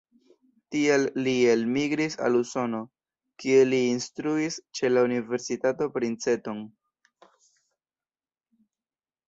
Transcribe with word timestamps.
Tial 0.75 1.03
li 1.25 1.33
elmigris 1.49 2.17
al 2.27 2.37
Usono, 2.39 2.79
kie 3.43 3.61
li 3.69 3.83
instruis 3.91 4.59
ĉe 4.81 4.93
la 4.95 5.05
universitato 5.11 5.91
Princeton. 5.99 6.67